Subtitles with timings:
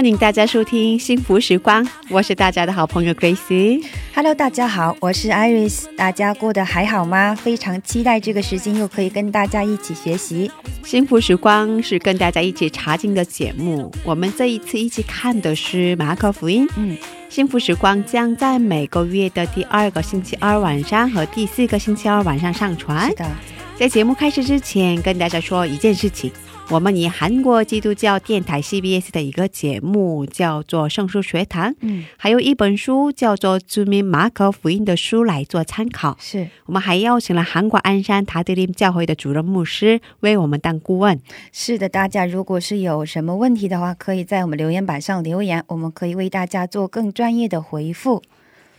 [0.00, 3.84] 欢迎大家收听幸福时光，我是大家的好朋友 Gracie。
[4.14, 7.34] Hello，大家好，我是 Iris，大家过得还好吗？
[7.34, 10.50] 非常期待这个时间又可以跟大家一起学习。
[10.82, 16.66] 幸福时光是跟大家一起查经的节目，我们这一次一起看的是马可福音。
[16.78, 16.96] 嗯，
[17.28, 23.16] 幸福时光将在每个月的第二个星期二晚上和第四个星期二晚上上传是。
[23.16, 23.30] 的，
[23.78, 26.32] 在节目开始之前，跟大家说一件事情：
[26.70, 36.16] 我们以韩国基督教电台 CBS 的一个节目叫做《圣书学堂》，嗯，还有一本书叫做《著名马可福音》的书来做参考。
[36.20, 41.20] 是我们还邀请了韩国鞍山塔德林教会的主任牧师为我们当顾问。
[41.52, 48.22] 是的，大家如果是有什么问题的话，可以在我们留言板上留言，我们可以为大家做更专业的回复。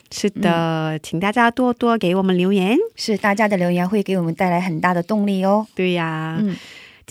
[0.09, 2.78] 是的，请大家多多给我们留言。
[2.95, 5.67] 是大家的留言会给我们带来很大的动力哦。
[5.76, 6.55] 对呀、嗯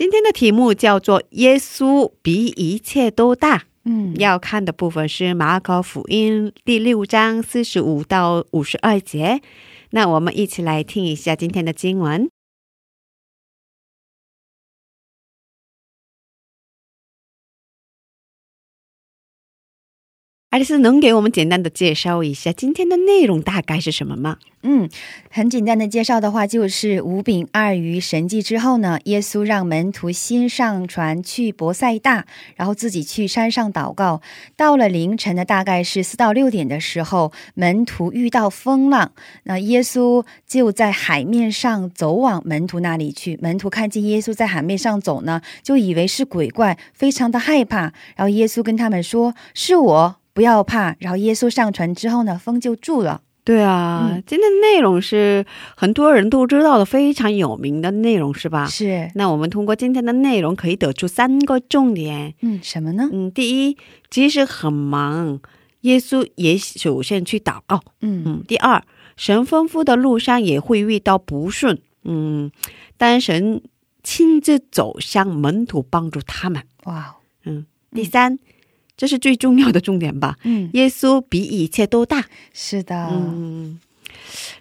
[0.01, 3.65] 今天的题目叫做“耶稣比一切都大”。
[3.85, 9.43] 嗯，要看的部分是马可福音第六章四十五到五十二节。
[9.91, 12.31] 那我们一起来听一下今天的经文。
[20.51, 24.39] 爱丽丝能给我们简单的介绍一下今天的内容大概是什么吗？
[24.65, 24.91] 嗯，
[25.31, 34.23] 很简单的介绍的话，就是五饼二鱼神迹之后呢，耶稣让门徒先上船去伯赛大，然后自己去山上祷告。
[34.57, 39.13] 到了凌晨的大概是四到六点的时候，门徒遇到风浪，
[39.45, 43.39] 那耶稣就在海面上走往门徒那里去。
[43.41, 47.93] 门徒看见耶稣在海面上走呢，就以为是鬼怪，非常的害怕。
[48.17, 53.21] 然后耶稣跟他们说：“是我。”不要怕，然后耶稣上船之后呢，风就住了。
[53.45, 55.45] 对啊，嗯今天的内容是
[55.77, 58.67] 很多人都知道的非常有名的内容，是吧？
[58.67, 62.33] 是，那我们通过今天的内容可以得出三个重点。
[62.41, 63.11] 嗯，什么呢？
[63.13, 63.77] 嗯，第一，
[64.09, 65.39] 即使很忙，
[65.83, 67.83] 耶稣也首先去祷告。
[68.01, 68.83] 嗯嗯，第二，
[69.19, 71.79] 神吩咐的路上也会遇到不顺。
[72.05, 72.51] 嗯，
[72.97, 73.61] 但神
[74.03, 76.63] 亲自走向门徒，帮助他们。
[76.85, 78.39] 哇，嗯，第三，
[79.01, 80.37] 这是最重要的重点吧？
[80.45, 82.27] 嗯，耶稣比一切都大。
[82.53, 83.81] 是的，嗯，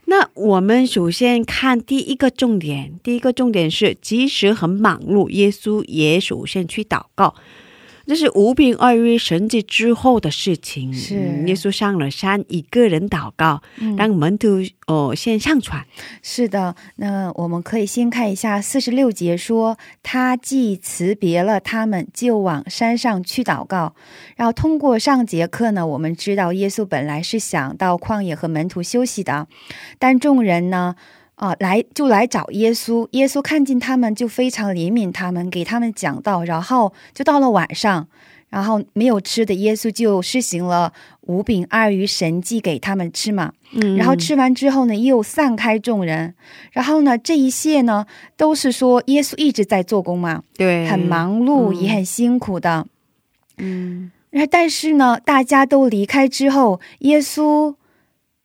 [0.05, 7.35] 那我们首先看第一个重点，第一个重点是，即使很忙碌，耶稣也首先去祷告。
[8.09, 10.91] 这是五饼二鱼神迹之后的事情。
[10.91, 14.47] 是嗯耶稣上了山，一个人祷告，嗯让门徒
[14.87, 15.85] 哦先上船。
[16.23, 16.75] 是的。
[16.95, 23.93] 那我们可以先看一下四十六节说，他既辞别了他们，就往山上去祷告。
[24.35, 29.47] 然后通过上节课呢，我们知道耶稣本来是想到旷野和门徒休息的，
[29.99, 30.95] 但众人呢。
[31.39, 38.09] 啊，来就来找耶稣，耶稣看见他们就非常怜悯他们，给他们讲道，然后就到了晚上，
[38.49, 40.91] 然后没有吃的，耶稣就施行了
[41.21, 43.53] 五饼二鱼神迹给他们吃嘛。
[43.71, 46.35] 嗯然后吃完之后呢，又散开众人。
[46.73, 52.85] 然后呢，这一切呢，都是说耶稣一直在做工嘛，对，很忙碌，嗯也很辛苦的。
[53.59, 57.75] 嗯，然后但是呢，大家都离开之后，耶稣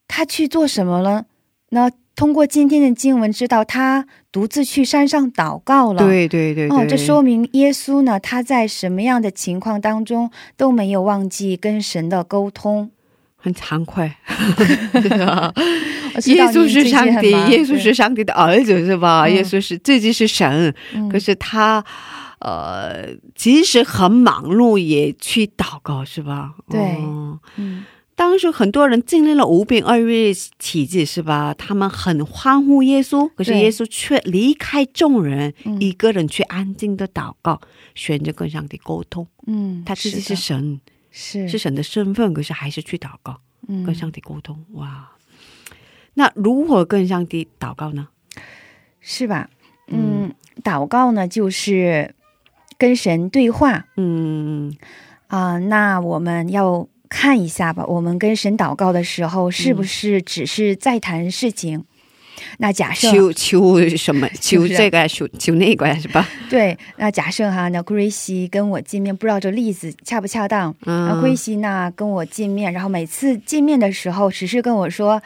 [0.07, 1.27] 他去做什么了？
[1.71, 6.05] 那通过今天的经文知道，他独自去山上祷告了。。
[6.05, 12.91] 对对对对，哦，这说明耶稣呢，他在什么样的情况当中都没有忘记跟神的沟通。
[13.37, 14.11] 很惭愧。
[16.27, 19.25] 耶稣是上帝，耶稣是上帝的儿子，是吧？
[19.27, 21.85] 嗯耶稣是自己是神，嗯可是他，
[22.39, 26.53] 呃，即使很忙碌也去祷告，是吧？
[26.71, 27.85] 对哦嗯
[28.17, 31.53] 当时很多人经历了五饼二鱼奇迹，是吧？
[31.55, 37.61] 他们很欢呼耶稣，可是耶稣却离开众人，嗯一个人去安静的祷告，
[37.95, 39.27] 选择跟上帝沟通。
[39.47, 40.81] 嗯，他自己是神，
[41.11, 44.65] 是是神的身份，可是还是去祷告，嗯跟上帝沟通。
[44.73, 45.11] 哇！
[46.15, 48.09] 那如何跟上帝祷告呢？
[49.01, 49.51] 是吧？
[49.89, 50.33] 嗯，
[50.63, 52.15] 祷告呢，就是
[52.79, 54.73] 跟神对话嗯
[55.27, 61.85] 啊、那我们要看一下吧，我们跟神祷告的时候，是不是只是在谈事情？
[62.59, 64.29] 那假设求求什么？
[64.41, 66.29] 求这个，求求那个是吧？
[66.51, 70.75] 对，那假设哈，那 Grace 跟我见面，不知道这例子恰不恰当？
[70.85, 75.23] 嗯然后 Grace 呢跟我见面，然后每次见面的时候，只是跟我说，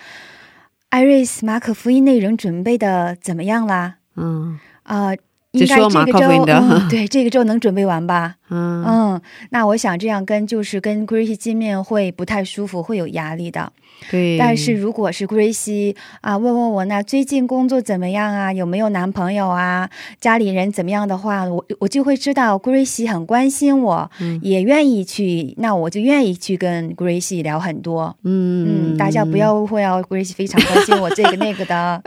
[0.90, 3.96] 艾瑞斯马可福音内容准备的怎么样啦？
[4.16, 5.20] 嗯啊、只
[5.52, 8.36] 应该这个周，嗯，对，这个周能准备完吧？
[8.50, 13.72] 嗯嗯，那我想这样跟就是跟 Grace 见面会不太舒服，会有压力的。
[14.10, 14.38] 对。
[14.38, 19.90] 但是如果是 Grace 啊，问问我那最近工作怎么样啊，有没有男朋友啊，
[20.20, 28.16] 家里人怎么样的话，我我就会知道 Grace 很关心我，嗯也愿意去，那我就愿意去跟 Grace 聊很多。
[28.22, 32.02] 嗯嗯，大家不要误会哦，Grace 非常关心我这个那个的，啊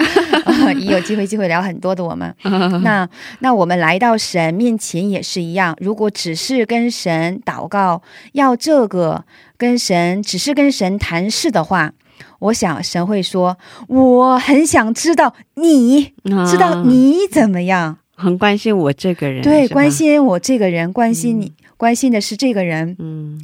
[0.79, 2.33] 一有机会机会聊很多的我们。
[2.83, 3.07] 那
[3.39, 8.01] 那我们来到神面前也是一样，如果只是跟神祷告，
[8.33, 9.25] 要这个
[9.57, 11.93] 跟神只是跟神谈事的话，
[12.39, 13.57] 我想神会说，
[13.87, 16.13] 我很想知道你
[16.49, 19.89] 知道你怎么样，很关心我这个人，对，关。
[19.89, 22.95] 心我这个人，关心你，关心的是这个人。
[22.99, 23.39] 嗯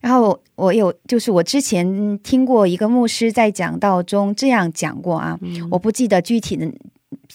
[0.00, 6.66] 然后我有，就是我之前听过一个牧师在讲道中这样讲过啊，嗯我不记得具体的。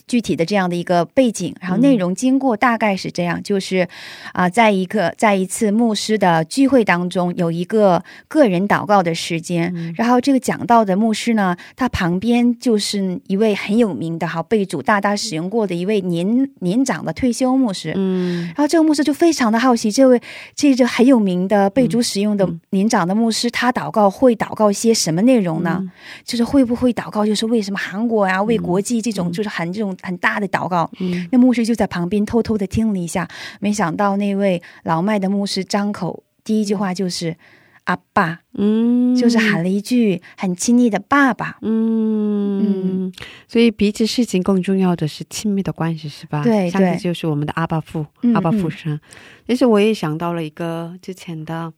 [0.08, 3.88] 具体的这样的一个背景，然后内容经过大概是这样，就是
[4.34, 18.46] 啊、在一个在一次牧师的聚会当中，有一个个人祷告的时间，然后这个讲到的牧师呢，他旁边就是一位很有名的哈被主大大使用过的一位年年长的退休牧师，嗯。
[18.48, 20.22] 然后这个牧师就非常的好奇，这位
[20.56, 25.84] 这个很有名的被主使用的年长的牧师，他祷告会祷告些什么内容呢？
[26.24, 30.90] 就是会不会祷告，就是为什么韩国啊，为国际这种，就是很这种很大的祷告。
[31.00, 33.28] 嗯那牧师就在旁边偷偷的听了一下，
[33.60, 37.36] 没想到那位老迈的牧师张口第一句话就是
[37.86, 41.58] “阿爸”，嗯，就是喊了一句很亲密的“爸爸”。
[41.62, 43.12] 嗯，
[43.48, 46.44] 所以比起事情更重要的是亲密的关系，是吧？
[46.44, 49.00] 对对上帝就是我们的阿爸父，嗯阿爸父神。
[49.46, 51.72] 但是我也想到了一个之前的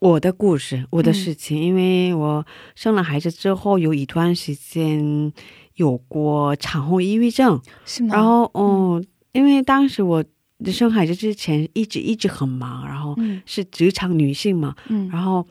[0.00, 5.32] 我的故事，我的事情，因为我生了孩子之后，有一段时间
[5.76, 8.14] 有过产后抑郁症，是吗？
[8.14, 10.24] 然后，嗯，因为当时我
[10.66, 13.40] 生孩子之前一直一直很忙，然后嗯。
[13.46, 15.08] 是职场女性嘛，嗯。
[15.10, 15.46] 然后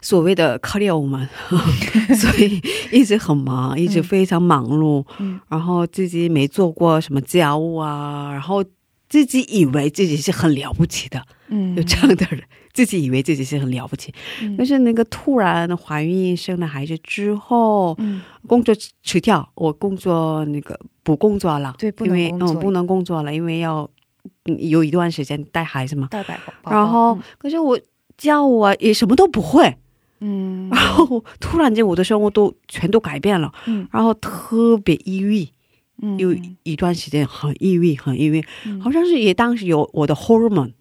[0.00, 1.28] 所谓的 career woman，
[2.16, 2.60] 所以
[2.90, 5.38] 一直很忙，一直非常忙碌，嗯。
[5.48, 8.64] 然后自己没做过什么家务啊，然后
[9.08, 11.76] 自己以为自己是很了不起的，嗯。
[11.76, 12.42] 有这样的人，
[12.76, 14.12] 自己以为自己是很了不起，
[14.42, 14.54] 嗯。
[14.58, 18.20] 但是那个突然怀孕生了孩子之后，嗯。
[18.46, 23.88] 工作辞掉，我工作那个不工作了，对不因为我嗯不能工作了，因为要
[24.44, 27.80] 嗯有一段时间带孩子嘛，大白宝宝，然后可是我
[28.18, 29.74] 家务啊也什么都不会。
[30.20, 30.68] 嗯。
[30.70, 33.88] 然后突然间我的生活都全都改变了，嗯。
[33.90, 35.48] 然后特别抑郁，
[36.02, 36.16] 嗯。
[36.18, 38.80] 有一段时间很抑郁，很抑郁，嗯。
[38.80, 40.72] 好像是也当时有我的 hormone，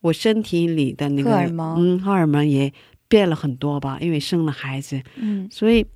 [0.00, 1.76] 我身体里的那个荷尔蒙。
[1.78, 2.72] 嗯，荷尔蒙也
[3.08, 5.48] 变了很多吧，因为生了孩子，嗯。
[5.50, 5.86] 所以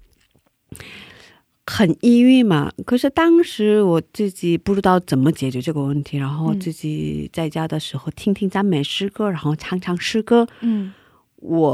[1.67, 2.71] 很抑郁嘛。
[2.85, 6.61] 可是当时我自己不知道怎么解决这个问题，然后嗯。
[6.61, 10.93] 自己在家的时候听听赞美诗歌，然后唱唱诗歌，嗯。
[11.37, 11.71] 我、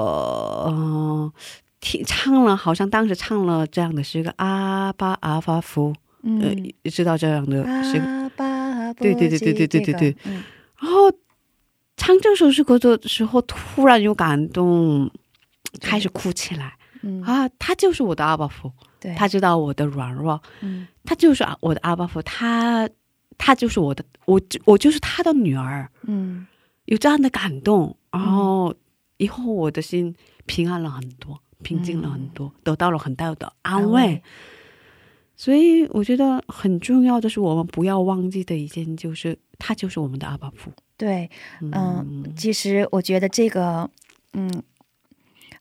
[0.66, 1.32] 呃、
[1.80, 6.40] 听唱了，好像当时唱了这样的诗歌，阿巴阿巴夫，嗯。
[6.40, 8.30] 呃，知道这样的诗歌。
[8.98, 10.42] 对对对对对对对对，嗯。
[10.80, 11.12] 然后
[12.10, 15.08] 唱这首诗歌的时候，突然有感动，
[15.80, 16.76] 开始哭起来。
[17.02, 17.22] 嗯。
[17.22, 17.48] 啊！
[17.56, 20.88] 他就是我的阿巴夫，对，他知道我的软弱，嗯。
[21.04, 22.88] 他就是啊我的阿巴夫，他
[23.38, 26.46] 他就是我的，我我就是他的女儿，嗯。
[26.86, 28.74] 有这样的感动，然后
[29.18, 30.12] 以后我的心
[30.46, 34.20] 平安了很多，平静了很多，得到了很大的安慰。
[35.40, 40.70] 所以我觉得很重要的是，我们不要忘记的一件，就是他就是我们的阿巴夫。
[40.98, 41.30] 对，
[41.62, 43.88] 嗯嗯，其实我觉得这个，
[44.34, 44.62] 嗯，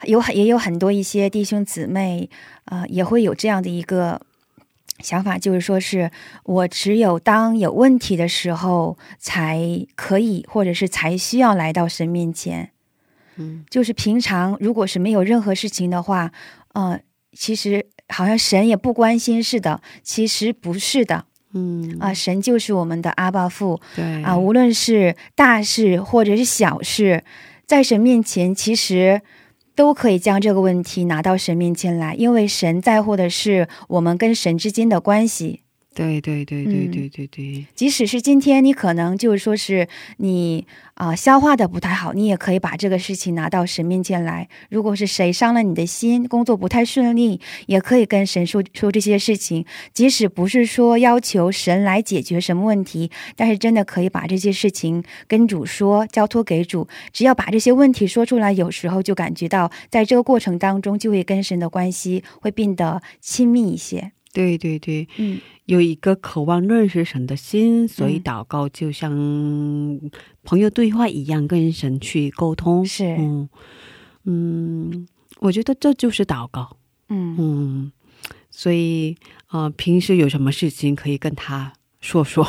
[0.04, 2.30] 有很也有很多一些弟兄姊妹，
[2.66, 4.22] 呃，也会有这样的一个
[5.00, 6.12] 想法，就是说是
[6.44, 12.72] 我只有当有问题的时候，才可以，或者是才需要来到神面前。
[13.38, 16.34] 嗯，就是平常如果是没有任何事情的话，
[16.74, 17.00] 呃，
[17.32, 21.26] 其实好像神也不关心似的，其实不是的。
[21.54, 21.98] 嗯。
[22.00, 24.24] 啊、神就是我们的阿爸父，对。
[24.24, 27.24] 啊，无论是大事或者是小事，
[27.66, 29.22] 在神面前其实
[29.76, 35.62] 都可以将这个问题拿到神面前来，因为神在乎的是我们跟神之间的关系。
[35.96, 44.48] 对对对对对对对，即使是今天你可能就是说是你啊、消化的不太好，你也可以把这个事情拿到神面前来。
[44.70, 49.66] 如果是谁伤了你的心，工作不太顺利，也可以跟神说说这些事情。
[49.94, 56.88] 即使不是说要求神来解决什么问题，但是真的可以把这些事情跟主说，交托给主。
[57.12, 64.12] 只要把这些问题说出来，有时候就感觉到在这个过程当中，就会跟神的关系会变得亲密一些。
[64.32, 69.12] 对对对，嗯，有一个渴望认识神的心，所以嗯祷告就像
[70.44, 72.86] 朋友对话一样，跟神去沟通。
[72.86, 73.16] 是。
[73.18, 73.50] 嗯。
[74.26, 75.08] 嗯，
[75.40, 76.78] 我觉得这就是祷告。
[77.08, 77.36] 嗯。
[77.40, 77.92] 嗯，
[78.52, 79.16] 所以
[79.50, 82.46] 呃，平时有什么事情可以跟他说说，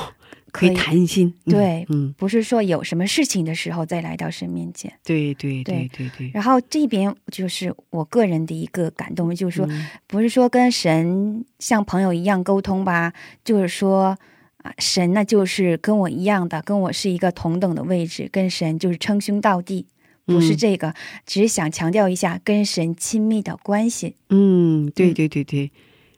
[0.50, 1.32] 可以谈心。
[1.46, 4.92] 嗯对嗯，不是说有什么事情的时候再来到神面前。
[5.04, 5.88] 对对对。
[5.88, 9.86] 对对对，然后这边就是我个人的一个感动，就是说，嗯。
[10.06, 13.12] 不是说跟神像朋友一样沟通吧，
[13.44, 14.18] 就是说
[14.58, 19.86] 啊，神那就是跟我一样的，跟我是一个同等的位置，跟神就是称兄道弟，
[20.26, 24.16] 不是嗯这个，只是想强调一下跟神亲密的关系。
[24.28, 25.14] 嗯，对嗯。
[25.14, 25.70] 对对对，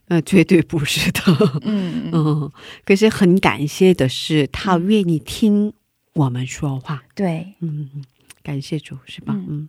[0.08, 1.20] 呃，绝对不是的。
[1.62, 2.52] 嗯嗯 嗯，
[2.84, 5.72] 可是很感谢的是，他愿意听
[6.14, 7.02] 我们说话。
[7.14, 7.88] 对，嗯，
[8.42, 9.32] 感谢主，是吧？
[9.34, 9.68] 嗯嗯，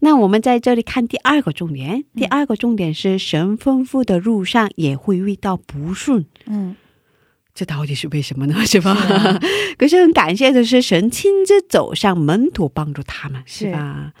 [0.00, 6.26] 那我们在这里看第二个重点，第二个重点是神吩咐的路上也会遇到不顺。
[6.46, 6.76] 嗯，
[7.54, 8.54] 这到底是为什么呢？
[8.66, 8.94] 是吧？
[8.94, 9.40] 是啊
[9.78, 14.12] 可是很感谢的是，神亲自走上门徒，帮助他们，是是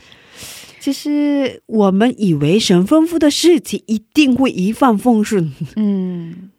[0.88, 0.92] 吧？
[0.92, 6.50] 其实我们以为神吩咐的事情一定会一帆风顺，嗯，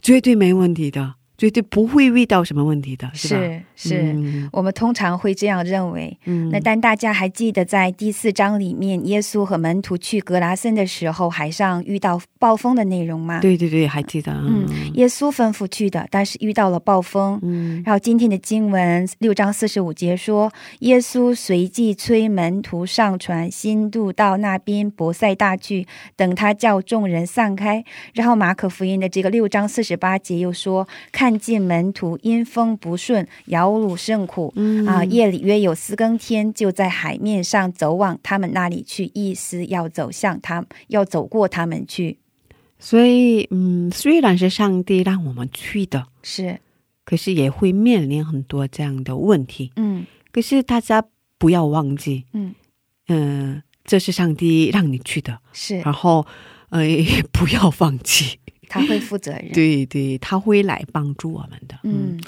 [0.00, 3.64] 绝对没问题的，绝对不会遇到什么问题的，是吧？
[3.74, 4.14] 是
[4.52, 17.40] 我们通常会这样认为，嗯那但大家还记得，在第四章里面，耶稣和门徒去格拉森的时候，海上遇到暴风的内容吗？，对对对，还记得，嗯，耶稣吩咐去的，但是遇到了暴风。
[17.42, 27.84] 嗯然后今天的经文六章四十五节说，耶稣随即催门徒上船，新渡到那边博塞大去，等他叫众人散开。
[28.14, 42.18] 然后马可福音的这个六章四十八节又说，看见门徒因风不顺，摇橹甚苦，嗯啊，夜里约有四更天，就在海面上走往他们那里去，意思要走向他，要走过他们去。
[42.78, 46.58] 所以，嗯，虽然是上帝让我们去的，是，
[47.04, 49.70] 可是也会面临很多这样的问题。
[49.76, 51.04] 嗯可是大家
[51.38, 52.54] 不要忘记，嗯，
[53.08, 56.26] 嗯、这是上帝让你去的，是，然后，
[56.70, 58.38] 呃，也不要放弃。
[58.72, 59.52] 他会负责任。
[59.52, 61.78] 对对，他会来帮助我们的。
[61.84, 62.18] 嗯，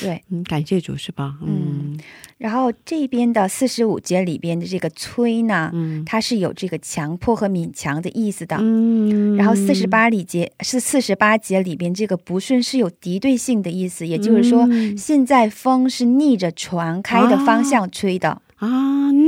[0.00, 0.20] 对。
[0.30, 1.36] 嗯，感谢主是吧？
[1.46, 1.98] 嗯
[2.36, 8.56] 然后这边的四十五节里边的这个催呢，嗯它是有这个强迫和勉强的意思的。
[8.60, 18.30] 嗯，然后四十八里节是四十八节里边这个不顺是有敌对性的意思，也就是说，嗯现在风是逆着船开的方向吹的。
[18.30, 18.42] 啊，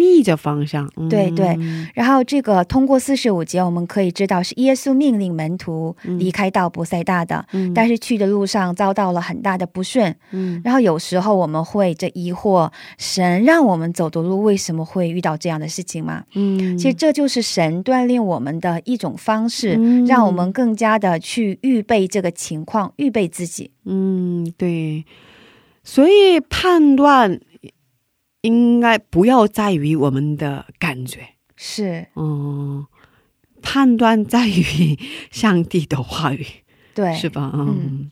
[0.00, 1.56] 逆着方向，嗯、对对。
[1.95, 7.75] 然后这个通过四十五节，我们可以知道是耶稣命令门徒离开到伯塞大的，嗯。
[7.75, 10.14] 但是去的路上遭到了很大的不顺。
[10.30, 10.61] 嗯。
[10.64, 16.25] 然后有时候我们会这疑惑，神让我们走的路为什么会遇到这样的事情吗？
[16.35, 20.06] 嗯，其实这就是神锻炼我们的一种方式，嗯。
[20.06, 23.71] 让我们更加的去预备这个情况，预备自己。
[23.85, 25.04] 嗯，对，
[25.85, 27.40] 所以判断
[28.46, 32.06] 应该不要在于我们的感觉，是。
[32.14, 32.86] 嗯，
[33.60, 34.98] 判断在于
[35.30, 36.46] 上帝的话语，
[36.94, 37.50] 对，是吧？
[37.54, 38.10] 嗯，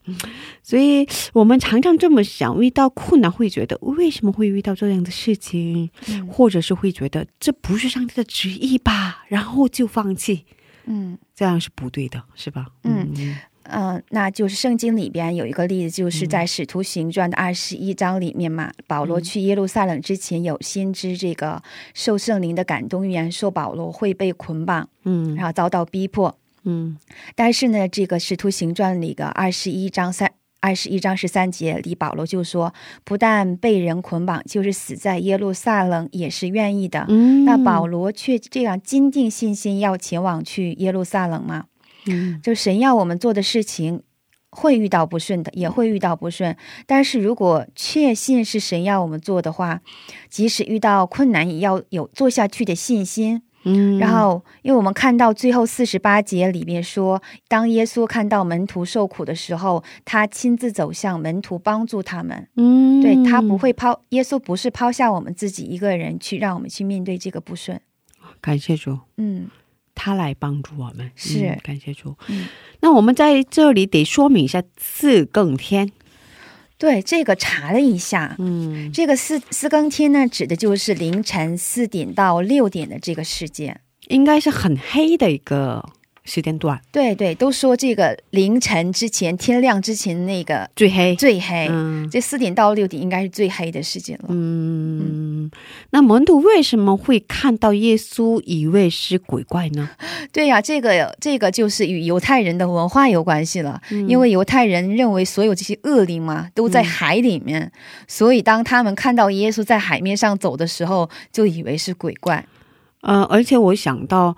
[0.63, 6.27] 所以我们常常这么想，遇到困难会觉得为什么会遇到这样的事情，嗯。
[6.27, 10.45] 或者是会觉得这不是上帝的旨意吧，然后就放弃，
[10.87, 11.17] 嗯。
[11.35, 12.67] 这样是不对的，是吧？
[12.85, 13.13] 嗯
[13.65, 21.63] 嗯、那就是圣经里边有一个例子，就是在《使徒行传》的二十一章里面嘛，保罗去耶路撒冷之前，有先知这个
[21.95, 26.37] 受圣灵的感动预言，说保罗会被捆绑，嗯然后遭到逼迫。
[26.65, 26.97] 嗯
[27.35, 30.31] 但是呢，这个《使徒行传》里的二十一章三。
[30.61, 32.73] 二十一章十三节里，保罗就说
[33.05, 37.05] ：“不但被人捆绑，就是死在耶路撒冷也是愿意的。
[37.11, 41.67] 嗯，那保罗却这样坚定信心，要前往去耶路撒冷吗？
[42.07, 44.03] 嗯就神要我们做的事情，
[44.51, 46.57] 会遇到不顺的，也会遇到不顺。
[46.87, 49.81] 但是如果确信是神要我们做的话，
[50.29, 53.43] 即使遇到困难，也要有做下去的信心。
[53.67, 62.47] 嗯，然后，因为我们看到最后四十八节里面说，当耶稣看到门徒受苦的时候，他亲自走向门徒，帮助他们。
[62.57, 67.81] 嗯，对他不会抛，耶稣不是抛下我们自己一个人去让我们去面对这个不顺。
[68.43, 69.49] 感谢主，嗯
[69.95, 71.47] 他来帮助我们，是。
[71.49, 72.17] 嗯感谢主。
[72.29, 72.47] 嗯，
[72.81, 75.91] 那我们在这里得说明一下四更天，
[76.79, 83.81] 对，这个查了一下，嗯，这个四四更天呢，指的就是凌晨四点到六点的这个时间。
[84.09, 85.89] 应该是很黑的一个
[86.25, 91.15] 时间段，对对，都说这个凌晨之前、天亮之前那个最黑。
[91.17, 94.25] 最黑，嗯这四点到六点应该是最黑的时间了。
[94.29, 95.51] 嗯，
[95.91, 99.91] 那门徒为什么会看到耶稣以为是鬼怪呢？
[100.33, 107.71] 对呀、这个这个就是与犹太人的文化有关系了，嗯因为犹太人认为所有这些恶灵嘛都在海里面，
[108.09, 112.47] 所以当他们看到耶稣在海面上走的时候，就以为是鬼怪。
[113.05, 114.35] 呃，而且我想到，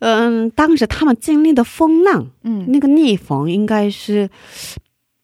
[0.00, 4.28] 嗯、当时他们经历的风浪，嗯，那个逆风应该是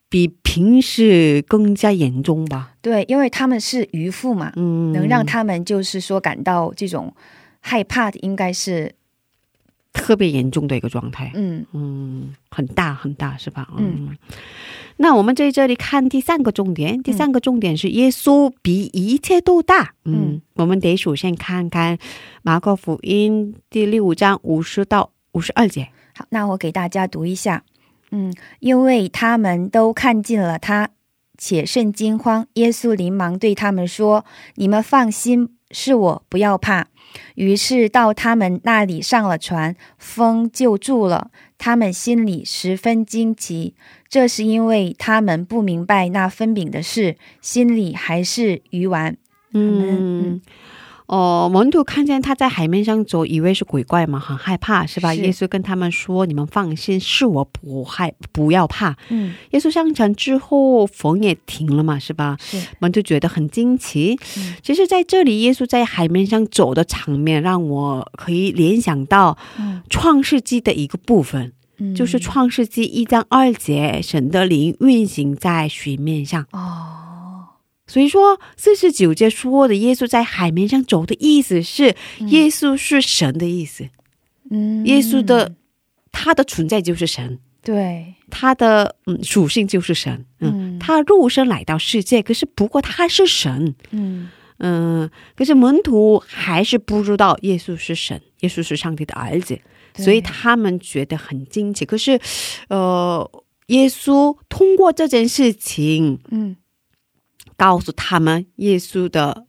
[0.08, 2.72] 比平时更加严重吧？
[2.80, 7.14] 对，因为他们是渔夫嘛，嗯，能让他们就是说感到这种
[7.60, 8.94] 害怕的，应该是
[9.96, 11.32] 特别严重的一个状态。
[11.34, 13.68] 嗯嗯，很大很大是吧？
[13.76, 14.16] 嗯
[14.98, 19.94] 那我们在这里看第三个重点，第三个重点是耶稣比一切都大。
[20.04, 21.98] 嗯，嗯我们得首先看看
[22.42, 25.88] 马可福音第六章五十到五十二节。
[26.14, 27.62] 好，那我给大家读一下。
[28.10, 30.88] 嗯，因为他们都看见了他，
[31.36, 32.46] 且甚惊慌。
[32.54, 34.24] 耶稣连忙对他们说
[34.56, 36.88] ：“你们放心，是我，不要怕。”
[37.36, 41.30] 于是到他们那里上了船，风就住了。
[41.56, 43.74] 他们心里十分惊奇，
[44.08, 49.16] 这是因为他们不明白那分饼的事，心里还是鱼丸。
[49.52, 50.42] 嗯嗯，
[51.06, 55.14] 哦，门徒看见他在海面上走，以为是鬼怪嘛，很害怕，是吧？
[55.14, 58.96] 是耶稣跟他们说：“你们放心，是我，不害，不要怕。
[59.08, 62.36] 嗯，”耶稣上船之后，风也停了嘛，是吧？
[62.40, 64.18] 是，门徒觉得很惊奇。
[64.36, 76.44] 嗯其实，在这里，耶稣在海面上走的场面，让我可以联想到嗯创世纪的一个部分，嗯就是创世纪一章二节，神的灵运行在水面上。
[76.52, 76.85] 哦，
[77.86, 81.94] 所以说，四十九节说的耶稣在海面上走的意思是，
[82.28, 83.88] 耶稣是神的意思。
[84.50, 85.54] 嗯，耶稣的
[86.10, 90.24] 他的存在就是神，对，他的嗯属性就是神。
[90.40, 93.74] 嗯，嗯他肉身来到世界，可是不过他是神。
[93.90, 99.60] 嗯嗯，可是门徒还是不知道耶稣是神，耶稣是上帝的儿子，
[99.96, 101.84] 所以他们觉得很惊奇。
[101.84, 102.18] 可是，
[102.68, 103.30] 呃，
[103.66, 106.56] 耶稣通过这件事情嗯
[107.56, 109.46] 告诉他们耶稣的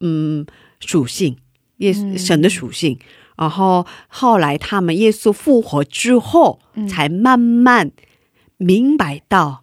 [0.00, 0.46] 嗯
[0.80, 1.36] 属性，
[1.78, 2.18] 耶稣、嗯。
[2.18, 2.98] 神的属性。
[3.36, 6.88] 然后后来他们耶稣复活之后，嗯。
[6.88, 7.92] 才慢慢
[8.56, 9.62] 明白到，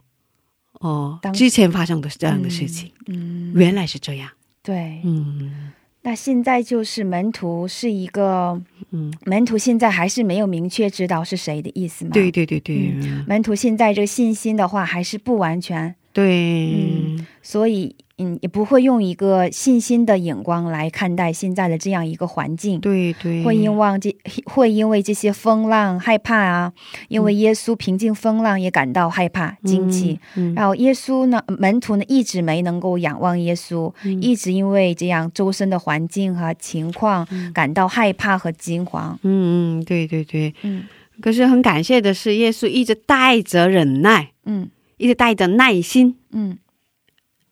[0.79, 4.29] 哦、当之前发生的这样的事情，嗯，原来是这样。
[4.63, 5.01] 对。
[5.03, 5.73] 嗯。
[6.03, 12.11] 那现在就是门徒是一个嗯，门徒，现在还是没有明确知道是谁的意思吗？
[12.13, 12.93] 对，对对对、
[13.27, 22.79] 门徒现在这个信心的话还是不完全，对，嗯所以嗯也不会用一个信心的眼光来看待现在的这样一个环境。
[22.79, 24.15] 对对，会因为这
[24.47, 26.71] 会因为这些风浪害怕啊，
[27.09, 30.17] 因为耶稣平静风浪也感到害怕、惊奇。
[30.35, 30.55] 嗯，嗯。
[30.55, 34.21] 然后耶稣呢，门徒呢一直没能够仰望耶稣，嗯。
[34.21, 39.19] 一直因为这样周身的环境和情况感到害怕和惊慌。
[39.23, 40.53] 嗯嗯，对对对。
[40.61, 40.85] 嗯。
[41.21, 46.57] 可是很感谢的是，耶稣一直带着忍耐，嗯一直带着耐心嗯，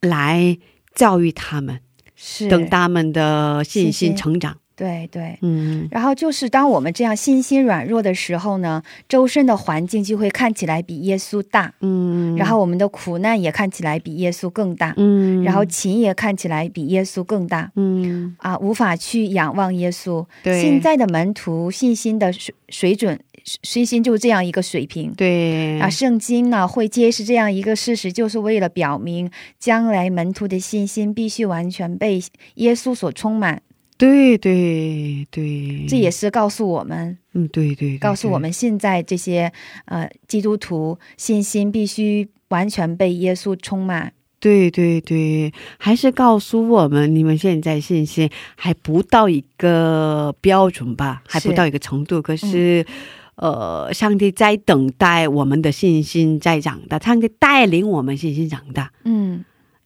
[0.01, 0.57] 来
[0.93, 1.79] 教育他们，
[2.15, 4.57] 是，等他们的信心成长。
[4.75, 5.37] 对对。
[5.43, 17.71] 嗯然后就是当我们这样信心软弱的时候呢，周身的环境就会看起来比耶稣大，嗯，然后我们的苦难也看起来比耶稣更大，嗯，然后情也看起来比耶稣更大。
[17.75, 20.25] 嗯，啊，无法去仰望耶稣。
[20.41, 25.13] 对现在的门徒信心的水水准，信心就这样一个水平。
[25.13, 29.29] 对啊，圣经呢会揭示这样一个事实，就是为了表明
[29.59, 32.21] 将来门徒的信心必须完全被
[32.55, 33.61] 耶稣所充满。
[33.95, 39.51] 对对对，这也是告诉我们，嗯对对对，告诉我们现在这些
[39.85, 44.11] 呃基督徒信心必须完全被耶稣充满。
[44.39, 52.21] 对对对，还是告诉我们，你们现在信心还不到一个标准吧，还不到一个程度。
[52.21, 52.85] 可是，
[53.35, 59.43] 呃，上帝在等待我们的信心在长大，上帝带领我们信心长大，嗯，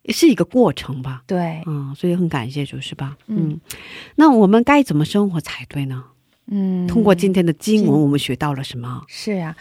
[0.10, 1.23] 是一个过程吧。
[1.25, 3.17] 对，嗯，所以很感谢主，是吧？
[3.27, 3.51] 嗯。
[3.51, 3.62] 嗯，
[4.15, 6.03] 那我们该怎么生活才对呢？
[6.47, 9.03] 嗯，通过今天的经文，我们学到了什么？
[9.07, 9.55] 是啊，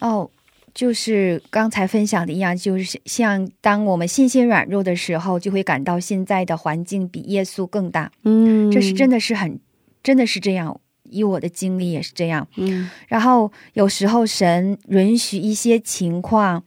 [0.00, 0.30] 哦，
[0.74, 9.60] 就是刚才分享的一样，就是像当我们信心软弱的时候，就会感到现在的环境比耶稣更大，嗯，这是真的是很
[10.02, 10.80] 真的是这样，
[11.14, 12.46] 以我的经历也是这样。
[12.56, 16.62] 嗯然后有时候神允许一些情况，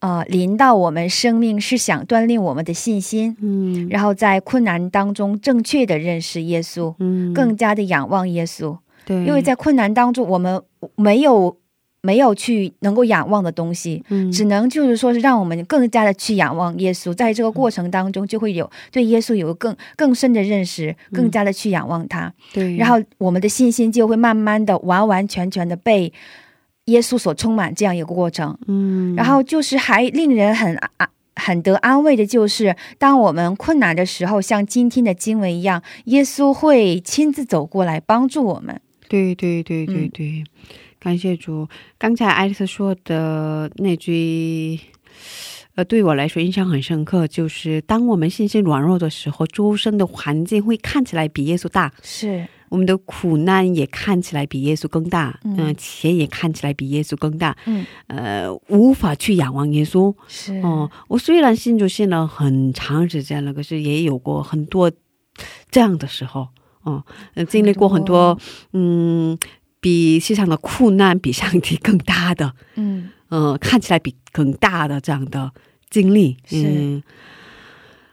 [0.00, 8.76] 呃，临到我们生命，是想锻炼我们的信心，嗯然后在困难当中正确的认识耶稣，嗯，更加的仰望耶稣。
[9.06, 10.60] 对，因为在困难当中，我们
[10.96, 11.56] 没有
[12.04, 14.30] 没有去能够仰望的东西，嗯。
[14.30, 26.12] 只能就是说是让我们更加的去仰望耶稣，在这个过程当中就会有对耶稣有更更深的认识，更加的去仰望他，对，然后我们的信心就会慢慢的完完全全的被
[26.86, 28.58] 耶稣所充满这样一个过程。
[28.66, 38.78] 嗯，然后就是还令人很啊很得安慰的，就是当我们困难的时候，像今天的经文一样，耶稣会亲自走过来帮助我们。
[39.08, 40.10] 对对对对嗯。
[40.12, 40.44] 对，
[41.04, 41.68] 感谢主。
[41.98, 44.80] 刚才爱丽丝说的那句，
[45.74, 55.54] 呃，对我来说印象很深刻，就是当我们信心软弱的时候，周身的环境会看起来比耶稣大，是，我们的苦难也看起来比耶稣更大，嗯。
[55.58, 60.14] 嗯、钱也看起来比耶稣更大，嗯，呃，无法去仰望耶稣。
[60.26, 64.90] 是，哦，我虽然信主信了很长时间了，可是也有过很多
[65.70, 66.48] 这样的时候，
[66.82, 68.38] 哦，呃经历过很多，
[68.72, 69.38] 嗯，
[69.84, 75.52] 比世上的苦难比上帝更大的，嗯，呃，看起来比更大的这样的
[75.90, 76.56] 经历，是。
[76.56, 77.02] 嗯，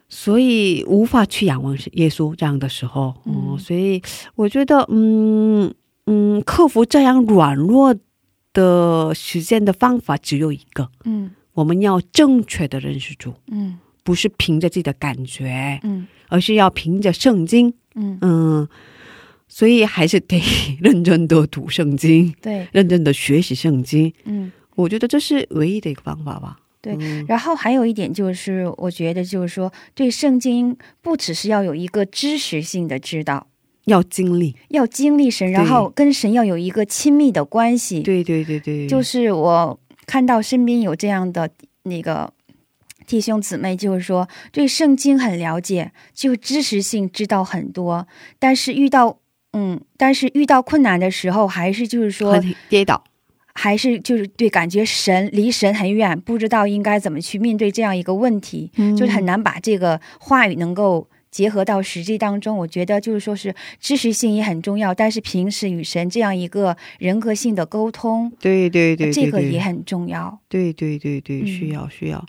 [0.09, 4.01] 所以无法去仰望耶稣这样的时候，嗯，嗯所以
[4.35, 5.73] 我觉得，嗯
[6.07, 7.95] 嗯，克服这样软弱
[8.51, 11.31] 的时间的方法只有一个，嗯。
[11.53, 13.79] 我们要正确的认识主，嗯。
[14.03, 16.05] 不是凭着自己的感觉，嗯。
[16.27, 17.73] 而是要凭着圣经。
[17.95, 18.67] 嗯，嗯，
[19.53, 20.41] 所以还是得
[20.79, 24.11] 认真的读圣经， 对，认真的学习圣经。
[24.23, 24.49] 嗯。
[24.75, 26.57] 我觉得这是唯一的一个方法吧。
[26.81, 33.47] 对嗯然后还有一点就是，我觉得就是说，对圣经不只是要有一个知识性的知道，
[33.85, 34.55] 要经历。
[34.69, 37.99] 要经历神，然后跟神要有一个亲密的关系。
[38.01, 41.51] 对对对对，就是我看到身边有这样的
[41.83, 42.33] 那个
[43.05, 48.07] 弟兄姊妹，就是说对圣经很了解，就知识性知道很多，
[48.39, 49.19] 但是遇到
[49.53, 53.03] 嗯，但是遇到困难的时候，还是就是说，跌倒。
[53.53, 61.07] 还是就是对感觉神离神很远，不知道应该怎么去面对这样一个问题，嗯就是很难把这个话语能够。
[61.31, 70.37] 结合到实际当中，我觉得就是说是知识性也很重要，但是平时与神这样一个人格性的沟通，对对对对对，这个也很重要。
[70.49, 72.25] 对对对对，嗯需要需要。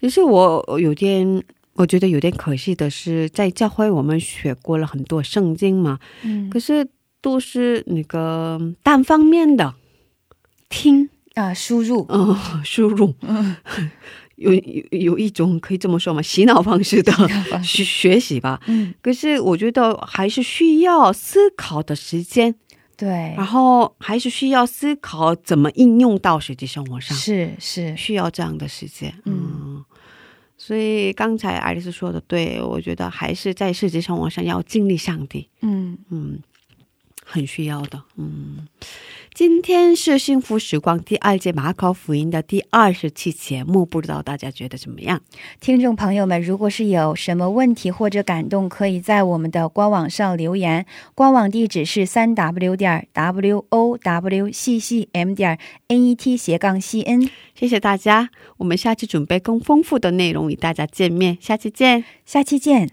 [0.00, 1.42] 其实我有点，
[1.76, 6.50] 我觉得有点可惜的是，在教会我们学过了很多圣经嘛，嗯。
[6.50, 6.88] 可是
[7.20, 9.74] 都是那个单方面的
[10.68, 13.56] 听，啊，输入，嗯、输入，嗯，
[14.36, 17.12] 有有有一种可以这么说嘛，洗脑方式的
[17.62, 18.60] 学学习吧。
[18.66, 22.54] 嗯，可是我觉得还是需要思考的时间，
[22.96, 23.08] 对。
[23.36, 29.12] 然，后还是需要思考怎么应用到实际生活上，是是，需要这样的时间。
[29.24, 29.34] 嗯。
[29.34, 29.84] 嗯，
[30.66, 35.48] 所以刚才爱丽丝说的对，我觉得还是在世界上，我想要经历上帝。
[35.62, 36.40] 嗯，嗯，
[37.28, 38.04] 很需要的。
[38.16, 38.68] 嗯，
[39.34, 45.20] 今天是幸福时光第二届马考福音的第二十期节目，不知道大家觉得怎么样？
[45.60, 50.86] 听众朋友们，如果是有什么问题或者感动，可以在我们的官网上留言，
[51.16, 55.58] 官网地址是三 w 点 w o w c c m 点
[55.88, 62.04] n e t 斜杠 c n，谢谢大家，我们下期准备更丰富的内容与大家见面，下期见。
[62.24, 62.84] 下期见。